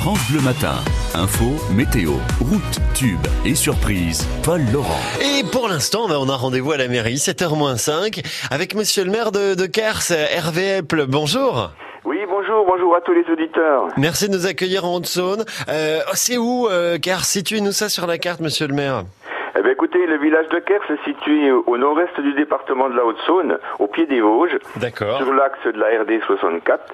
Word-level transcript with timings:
France 0.00 0.32
Bleu 0.32 0.40
Matin. 0.40 0.80
Info, 1.14 1.60
météo, 1.76 2.12
route, 2.40 2.80
tube 2.94 3.20
et 3.44 3.54
surprise. 3.54 4.26
Paul 4.42 4.62
Laurent. 4.72 4.96
Et 5.20 5.44
pour 5.52 5.68
l'instant, 5.68 6.08
ben, 6.08 6.16
on 6.18 6.30
a 6.30 6.36
rendez-vous 6.36 6.72
à 6.72 6.78
la 6.78 6.88
mairie, 6.88 7.16
7h-5, 7.16 8.24
avec 8.50 8.74
monsieur 8.74 9.04
le 9.04 9.10
maire 9.10 9.30
de, 9.30 9.54
de 9.54 9.66
Kers, 9.66 10.10
Hervé. 10.10 10.80
Bonjour. 11.06 11.72
Oui, 12.06 12.16
bonjour, 12.26 12.64
bonjour 12.64 12.96
à 12.96 13.02
tous 13.02 13.12
les 13.12 13.30
auditeurs. 13.30 13.88
Merci 13.98 14.30
de 14.30 14.32
nous 14.32 14.46
accueillir 14.46 14.86
en 14.86 14.94
Haute-Saône. 14.96 15.44
Euh, 15.68 15.98
c'est 16.14 16.38
où 16.38 16.66
euh, 16.70 16.96
Kers? 16.96 17.26
Situez-nous 17.26 17.72
ça 17.72 17.90
sur 17.90 18.06
la 18.06 18.16
carte, 18.16 18.40
monsieur 18.40 18.68
le 18.68 18.74
maire. 18.74 19.02
Eh 19.58 19.60
bien, 19.62 19.72
écoutez, 19.72 20.06
le 20.06 20.16
village 20.16 20.48
de 20.48 20.60
Kers 20.60 20.80
est 20.88 21.04
situé 21.04 21.52
au 21.52 21.76
nord-est 21.76 22.18
du 22.22 22.32
département 22.32 22.88
de 22.88 22.96
la 22.96 23.04
Haute-Saône, 23.04 23.58
au 23.78 23.86
pied 23.86 24.06
des 24.06 24.22
Vosges, 24.22 24.56
D'accord. 24.76 25.18
sur 25.18 25.30
l'axe 25.34 25.58
de 25.66 25.78
la 25.78 26.00
RD 26.00 26.24
64, 26.26 26.84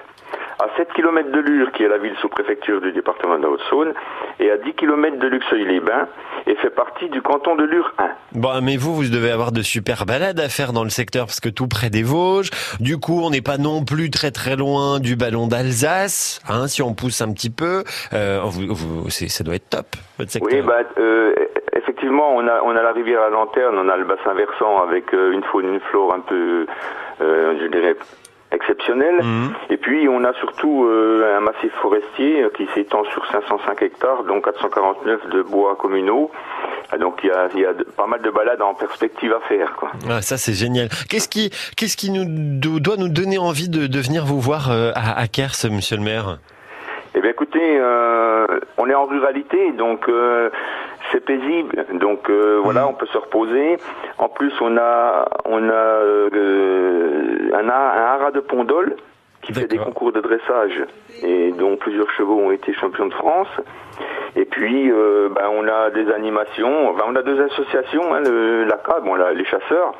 à 0.59 0.67
7 0.77 0.91
km 0.93 1.31
de 1.31 1.39
Lure, 1.39 1.71
qui 1.71 1.83
est 1.83 1.87
la 1.87 1.97
ville 1.99 2.15
sous-préfecture 2.21 2.81
du 2.81 2.91
département 2.91 3.37
de 3.37 3.43
la 3.43 3.49
Haute-Saône, 3.49 3.93
et 4.39 4.49
à 4.49 4.57
10 4.57 4.73
km 4.73 5.17
de 5.19 5.27
Luxeuil-les-Bains, 5.27 6.07
et 6.47 6.55
fait 6.55 6.69
partie 6.71 7.09
du 7.09 7.21
canton 7.21 7.55
de 7.55 7.63
Lure 7.63 7.93
1. 7.99 8.09
Bon, 8.33 8.61
mais 8.63 8.75
vous, 8.77 8.95
vous 8.95 9.03
devez 9.09 9.29
avoir 9.31 9.51
de 9.51 9.61
super 9.61 10.05
balades 10.05 10.39
à 10.39 10.49
faire 10.49 10.73
dans 10.73 10.83
le 10.83 10.89
secteur, 10.89 11.25
parce 11.27 11.39
que 11.39 11.49
tout 11.49 11.67
près 11.67 11.89
des 11.89 12.01
Vosges. 12.03 12.49
Du 12.79 12.97
coup, 12.97 13.21
on 13.23 13.29
n'est 13.29 13.41
pas 13.41 13.57
non 13.57 13.83
plus 13.85 14.09
très 14.09 14.31
très 14.31 14.55
loin 14.55 14.99
du 14.99 15.15
ballon 15.15 15.47
d'Alsace, 15.47 16.41
hein, 16.49 16.67
si 16.67 16.81
on 16.81 16.93
pousse 16.93 17.21
un 17.21 17.31
petit 17.33 17.49
peu. 17.51 17.83
Euh, 18.13 18.39
vous, 18.45 18.73
vous, 18.73 19.09
c'est- 19.09 19.27
ça 19.29 19.43
doit 19.43 19.55
être 19.55 19.69
top, 19.69 19.85
votre 20.17 20.31
secteur. 20.31 20.51
Oui, 20.51 20.65
bah, 20.65 20.79
euh, 20.97 21.33
effectivement, 21.75 22.35
on 22.35 22.47
a, 22.47 22.61
on 22.63 22.71
a 22.75 22.81
la 22.81 22.93
rivière 22.93 23.21
à 23.21 23.29
Lanterne, 23.29 23.75
on 23.77 23.89
a 23.89 23.97
le 23.97 24.05
bassin 24.05 24.33
versant 24.33 24.77
avec 24.81 25.13
euh, 25.13 25.31
une 25.33 25.43
faune, 25.43 25.73
une 25.73 25.79
flore 25.91 26.13
un 26.15 26.21
peu, 26.21 26.65
euh, 27.21 27.55
je 27.61 27.67
dirais, 27.67 27.95
exceptionnelle. 28.51 29.21
Mhm. 29.23 29.53
Et 29.69 29.77
puis, 29.77 30.07
on 30.09 30.23
a 30.23 30.33
surtout 30.33 30.85
euh, 30.85 31.37
un 31.37 31.41
massif 31.41 31.71
forestier 31.81 32.43
euh, 32.43 32.49
qui 32.55 32.67
s'étend 32.73 33.03
sur 33.05 33.25
505 33.31 33.81
hectares, 33.81 34.23
dont 34.23 34.41
449 34.41 35.29
de 35.29 35.41
bois 35.41 35.75
communaux. 35.75 36.31
Ah, 36.91 36.97
Donc, 36.97 37.19
il 37.23 37.27
y 37.27 37.31
a, 37.31 37.47
y 37.59 37.65
a 37.65 37.73
de- 37.73 37.83
pas 37.83 38.07
mal 38.07 38.21
de 38.21 38.29
balades 38.29 38.61
en 38.61 38.73
perspective 38.73 39.33
à 39.33 39.39
faire, 39.47 39.73
quoi. 39.75 39.91
Ah, 40.09 40.21
ça 40.21 40.37
c'est 40.37 40.53
génial. 40.53 40.87
Qu'est-ce 41.09 41.27
qui, 41.27 41.49
qu'est-ce 41.75 41.97
qui 41.97 42.09
nous 42.11 42.25
do- 42.25 42.79
doit 42.79 42.95
nous 42.97 43.09
donner 43.09 43.37
envie 43.37 43.67
de, 43.69 43.87
de 43.87 43.99
venir 43.99 44.25
vous 44.25 44.39
voir 44.39 44.71
euh, 44.71 44.91
à, 44.95 45.19
à 45.19 45.27
Kers, 45.27 45.51
monsieur 45.69 45.97
le 45.97 46.03
maire? 46.03 46.37
Eh 47.15 47.19
bien, 47.19 47.31
écoutez, 47.31 47.77
euh, 47.79 48.45
on 48.77 48.87
est 48.89 48.93
en 48.93 49.05
ruralité, 49.05 49.71
donc 49.73 50.07
c'est 51.11 51.23
paisible. 51.23 51.85
Donc 51.93 52.29
euh, 52.29 52.59
voilà, 52.63 52.81
Mhm. 52.83 52.87
on 52.89 52.93
peut 52.93 53.05
se 53.07 53.17
reposer. 53.17 53.77
En 54.17 54.29
plus, 54.29 54.53
on 54.61 54.77
a, 54.77 55.25
on 55.45 55.69
a 55.69 55.73
euh, 55.73 57.49
un, 57.53 57.69
ha- 57.69 57.93
un 57.97 58.15
haras 58.15 58.31
de 58.31 58.39
Pondol 58.39 58.95
qui 59.41 59.53
fait 59.53 59.67
des 59.67 59.77
concours 59.77 60.11
de 60.11 60.19
dressage 60.21 60.83
et 61.23 61.51
dont 61.51 61.77
plusieurs 61.77 62.09
chevaux 62.11 62.39
ont 62.39 62.51
été 62.51 62.73
champions 62.73 63.05
de 63.07 63.13
France. 63.13 63.47
Et 64.35 64.45
puis, 64.45 64.91
euh, 64.91 65.29
ben, 65.29 65.45
on 65.51 65.67
a 65.67 65.89
des 65.91 66.11
animations. 66.11 66.93
On 67.07 67.15
a 67.15 67.21
deux 67.21 67.41
associations, 67.43 68.13
hein, 68.13 68.19
le, 68.21 68.67
bon, 69.03 69.15
la- 69.15 69.33
les 69.33 69.45
chasseurs. 69.45 69.93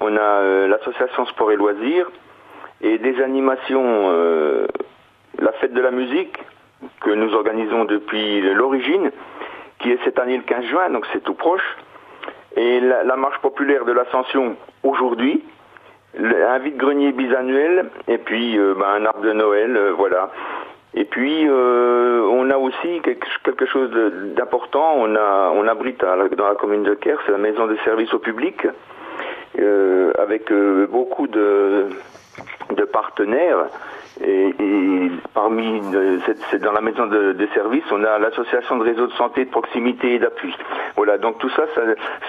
On 0.00 0.16
a 0.16 0.42
l'association 0.66 1.26
Sport 1.26 1.52
et 1.52 1.56
Loisirs 1.56 2.10
et 2.80 2.98
des 2.98 3.22
animations. 3.22 4.10
la 5.40 5.52
fête 5.52 5.72
de 5.72 5.80
la 5.80 5.90
musique 5.90 6.38
que 7.00 7.10
nous 7.10 7.32
organisons 7.34 7.84
depuis 7.84 8.40
l'origine, 8.52 9.10
qui 9.82 9.90
est 9.90 9.98
cette 10.04 10.18
année 10.18 10.36
le 10.36 10.42
15 10.44 10.64
juin, 10.64 10.90
donc 10.90 11.06
c'est 11.12 11.22
tout 11.22 11.34
proche. 11.34 11.76
Et 12.56 12.80
la, 12.80 13.16
marche 13.16 13.38
populaire 13.40 13.84
de 13.84 13.92
l'Ascension 13.92 14.56
aujourd'hui, 14.82 15.42
un 16.18 16.58
vide-grenier 16.58 17.12
bisannuel, 17.12 17.86
et 18.08 18.18
puis 18.18 18.58
euh, 18.58 18.74
ben, 18.78 18.86
un 19.00 19.06
arbre 19.06 19.22
de 19.22 19.32
Noël, 19.32 19.76
euh, 19.76 19.92
voilà. 19.96 20.30
Et 20.94 21.04
puis 21.06 21.48
euh, 21.48 22.28
on 22.30 22.50
a 22.50 22.58
aussi 22.58 23.00
quelque, 23.00 23.64
chose 23.66 23.90
d'important, 24.36 24.94
on 24.96 25.16
on 25.16 25.66
abrite 25.66 26.04
dans 26.04 26.48
la 26.48 26.54
commune 26.54 26.82
de 26.82 26.94
Kers 26.94 27.22
la 27.28 27.38
maison 27.38 27.66
de 27.66 27.76
service 27.84 28.12
au 28.12 28.18
public, 28.18 28.66
avec 29.56 30.52
beaucoup 30.90 31.26
de 31.28 31.88
partenaires. 32.92 33.68
Et, 34.24 34.54
et 34.60 35.10
parmi, 35.34 35.80
euh, 35.94 36.18
c'est 36.50 36.60
dans 36.62 36.72
la 36.72 36.80
maison 36.80 37.06
de, 37.06 37.32
des 37.32 37.48
services, 37.54 37.82
on 37.90 38.04
a 38.04 38.18
l'association 38.18 38.76
de 38.78 38.84
réseaux 38.84 39.06
de 39.08 39.12
santé 39.14 39.44
de 39.44 39.50
proximité 39.50 40.14
et 40.14 40.18
d'appui. 40.20 40.54
Voilà, 40.96 41.18
donc 41.18 41.38
tout 41.38 41.50
ça, 41.50 41.64
ça, 41.74 41.80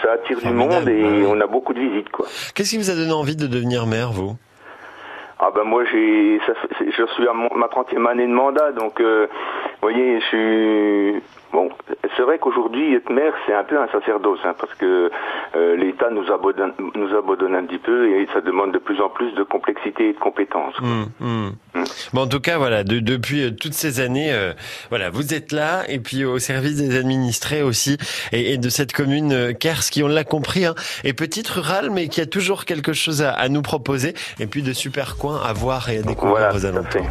ça 0.01 0.11
attire 0.13 0.39
du 0.39 0.49
monde 0.53 0.89
et 0.89 1.23
on 1.27 1.39
a 1.39 1.45
beaucoup 1.47 1.73
de 1.73 1.79
visites, 1.79 2.09
quoi. 2.09 2.25
Qu'est-ce 2.55 2.71
qui 2.71 2.77
vous 2.77 2.89
a 2.89 2.95
donné 2.95 3.11
envie 3.13 3.35
de 3.35 3.45
devenir 3.47 3.85
maire, 3.85 4.11
vous? 4.11 4.35
Ah 5.39 5.51
ben 5.53 5.63
moi 5.65 5.83
j'ai, 5.91 6.39
je 6.79 7.05
suis 7.15 7.27
à 7.27 7.33
mon- 7.33 7.53
ma 7.55 7.67
30e 7.67 8.07
année 8.07 8.25
de 8.27 8.31
mandat, 8.31 8.71
donc 8.71 9.01
euh, 9.01 9.27
vous 9.83 9.89
voyez, 9.89 10.19
je 10.21 10.25
suis 10.25 11.21
bon. 11.51 11.69
C'est 12.15 12.23
vrai 12.23 12.39
qu'aujourd'hui 12.39 12.95
être 12.95 13.09
maire 13.11 13.33
c'est 13.45 13.53
un 13.53 13.63
peu 13.63 13.77
un 13.79 13.87
sacerdoce, 13.87 14.39
hein, 14.45 14.53
parce 14.59 14.73
que 14.75 15.11
euh, 15.55 15.75
l'État 15.75 16.09
nous 16.11 16.31
abandonne, 16.31 16.73
nous 16.95 17.15
abandonne 17.17 17.53
un 17.55 17.65
petit 17.65 17.77
peu 17.79 18.09
et 18.09 18.27
ça 18.33 18.41
demande 18.41 18.71
de 18.71 18.77
plus 18.79 19.01
en 19.01 19.09
plus 19.09 19.31
de 19.33 19.43
complexité 19.43 20.09
et 20.09 20.13
de 20.13 20.19
compétences. 20.19 20.75
Hum, 20.81 21.07
hum. 21.21 21.53
Bon, 22.13 22.21
en 22.21 22.27
tout 22.27 22.39
cas, 22.39 22.57
voilà, 22.57 22.83
de- 22.83 22.99
depuis 22.99 23.43
euh, 23.43 23.51
toutes 23.51 23.73
ces 23.73 23.99
années, 23.99 24.31
euh, 24.31 24.53
voilà, 24.89 25.09
vous 25.09 25.33
êtes 25.33 25.51
là 25.51 25.81
et 25.89 25.99
puis 25.99 26.23
au 26.23 26.39
service 26.39 26.77
des 26.77 26.95
administrés 26.97 27.61
aussi 27.61 27.97
et, 28.31 28.53
et 28.53 28.57
de 28.57 28.69
cette 28.69 28.93
commune 28.93 29.33
euh, 29.33 29.53
Kers 29.53 29.81
qui, 29.91 30.01
on 30.03 30.07
l'a 30.07 30.23
compris, 30.23 30.65
hein, 30.65 30.75
est 31.03 31.13
petite 31.13 31.47
rurale 31.49 31.89
mais 31.91 32.07
qui 32.07 32.21
a 32.21 32.25
toujours 32.25 32.65
quelque 32.65 32.93
chose 32.93 33.21
à, 33.21 33.31
à 33.31 33.49
nous 33.49 33.61
proposer 33.61 34.13
et 34.39 34.47
puis 34.47 34.61
de 34.61 34.71
super 34.73 35.17
coins 35.17 35.41
à 35.43 35.51
voir 35.53 35.89
et 35.89 35.97
à 35.97 36.01
découvrir 36.03 36.37
Voilà, 36.37 36.55
aux 36.55 36.65
alentours. 36.65 37.05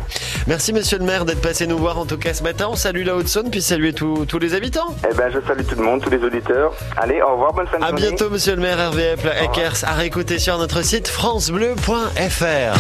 Merci 0.49 0.73
Monsieur 0.73 0.99
le 0.99 1.05
maire 1.05 1.25
d'être 1.25 1.43
passé 1.43 1.67
nous 1.67 1.79
voir 1.79 1.99
en 1.99 2.07
tout 2.07 2.19
cas 2.19 2.33
ce 2.35 2.43
matin. 2.43 2.62
On 2.69 2.77
salue 2.77 3.05
la 3.05 3.17
Haute-Saône 3.17 3.51
puis 3.51 3.61
saluer 3.61 3.93
tous 3.93 4.39
les 4.41 4.55
habitants. 4.55 4.95
Eh 5.11 5.15
ben 5.15 5.31
je 5.33 5.41
salue 5.47 5.65
tout 5.69 5.75
le 5.77 5.83
monde, 5.83 6.01
tous 6.01 6.11
les 6.11 6.23
auditeurs. 6.23 6.73
Allez, 6.97 7.21
au 7.21 7.33
revoir, 7.33 7.53
bonne 7.53 7.67
fin 7.67 7.79
de 7.79 7.85
À 7.85 7.93
bientôt 7.93 8.31
Monsieur 8.31 8.55
le 8.55 8.63
maire 8.63 8.79
Hervé 8.79 9.13
Eppel, 9.13 9.33
à 9.33 9.47
Kers, 9.49 9.85
à 9.85 9.95
réécouter 9.95 10.39
sur 10.39 10.59
notre 10.59 10.83
site 10.83 11.09
francebleu.fr. 11.09 12.79